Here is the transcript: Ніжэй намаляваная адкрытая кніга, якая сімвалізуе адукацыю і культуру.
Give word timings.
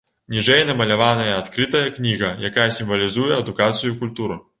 Ніжэй 0.35 0.61
намаляваная 0.69 1.35
адкрытая 1.41 1.83
кніга, 1.97 2.31
якая 2.49 2.65
сімвалізуе 2.79 3.31
адукацыю 3.43 3.93
і 3.93 3.99
культуру. 4.01 4.39